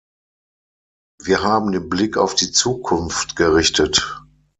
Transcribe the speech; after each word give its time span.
Wir 1.23 1.43
haben 1.43 1.73
den 1.73 1.87
Blick 1.87 2.17
auf 2.17 2.33
die 2.33 2.51
Zukunft 2.51 3.35
gerichtet. 3.35 4.19